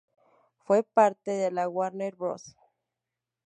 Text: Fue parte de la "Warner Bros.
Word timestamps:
Fue 0.65 0.81
parte 0.81 1.29
de 1.29 1.51
la 1.51 1.69
"Warner 1.69 2.15
Bros. 2.15 2.55